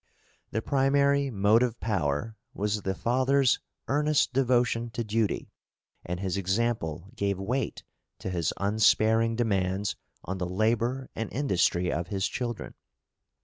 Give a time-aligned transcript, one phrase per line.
[0.49, 5.51] The primary motive power was the father's earnest devotion to duty,
[6.03, 7.83] and his example gave weight
[8.17, 12.73] to his unsparing demands on the labour and industry of his children.